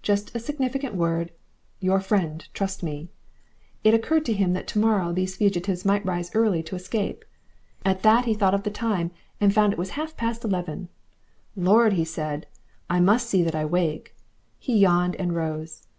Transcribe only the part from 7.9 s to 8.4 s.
that he